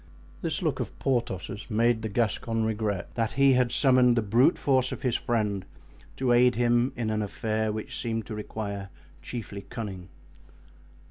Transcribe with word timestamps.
This 0.41 0.63
look 0.63 0.79
of 0.79 0.97
Porthos's 0.97 1.69
made 1.69 2.01
the 2.01 2.09
Gascon 2.09 2.63
regret 2.65 3.13
that 3.13 3.33
he 3.33 3.53
had 3.53 3.71
summoned 3.71 4.17
the 4.17 4.23
brute 4.23 4.57
force 4.57 4.91
of 4.91 5.03
his 5.03 5.15
friend 5.15 5.63
to 6.15 6.31
aid 6.31 6.55
him 6.55 6.91
in 6.95 7.11
an 7.11 7.21
affair 7.21 7.71
which 7.71 8.01
seemed 8.01 8.25
to 8.25 8.33
require 8.33 8.89
chiefly 9.21 9.61
cunning. 9.69 10.09